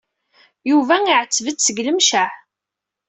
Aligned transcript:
Yuba 0.69 0.95
iɛetteb-d 1.09 1.59
seg 1.61 1.77
Lemceɛ. 1.85 2.29